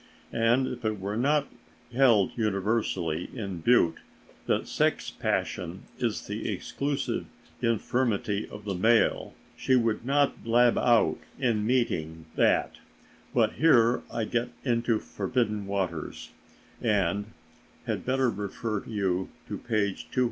And 0.33 0.65
if 0.65 0.83
it 0.83 0.99
were 0.99 1.15
not 1.15 1.47
held 1.93 2.31
universally 2.35 3.29
in 3.35 3.57
Butte 3.59 3.99
that 4.47 4.67
sex 4.67 5.11
passion 5.11 5.83
is 5.99 6.25
the 6.25 6.51
exclusive 6.51 7.27
infirmity 7.61 8.49
of 8.49 8.65
the 8.65 8.73
male, 8.73 9.35
she 9.55 9.75
would 9.75 10.03
not 10.03 10.43
blab 10.43 10.75
out 10.75 11.19
in 11.37 11.67
meeting 11.67 12.25
that—but 12.35 13.53
here 13.53 14.01
I 14.11 14.23
get 14.25 14.49
into 14.65 14.97
forbidden 14.97 15.67
waters 15.67 16.31
and 16.81 17.25
had 17.85 18.03
better 18.03 18.31
refer 18.31 18.83
you 18.83 19.29
to 19.49 19.59
page 19.59 20.05
209. 20.09 20.13